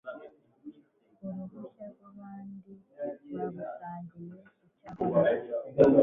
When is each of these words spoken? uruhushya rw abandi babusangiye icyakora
uruhushya 1.25 1.85
rw 1.93 2.01
abandi 2.09 2.71
babusangiye 3.33 4.35
icyakora 4.65 5.29